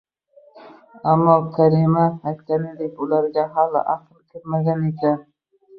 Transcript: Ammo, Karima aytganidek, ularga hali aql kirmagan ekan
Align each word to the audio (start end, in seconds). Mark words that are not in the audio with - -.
Ammo, 1.11 1.35
Karima 1.57 2.07
aytganidek, 2.31 2.97
ularga 3.07 3.47
hali 3.59 3.81
aql 3.97 4.17
kirmagan 4.29 4.87
ekan 4.91 5.21